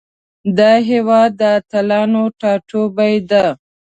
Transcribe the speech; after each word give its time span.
دا 0.57 0.71
هیواد 0.89 1.29
د 1.39 1.41
اتلانو 1.57 2.23
ټاټوبی 2.39 3.15
ده. 3.29 3.45